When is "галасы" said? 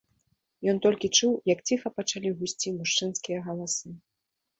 3.49-3.93